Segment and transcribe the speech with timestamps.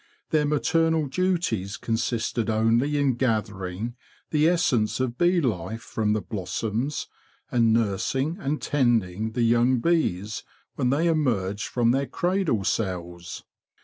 [0.31, 3.93] Their maternal duties consisted only in gathering
[4.31, 7.07] the essence of bee life from the blossoms
[7.51, 10.41] and nursing and tending the young bees
[10.73, 13.43] when they emerged from their cradle cells.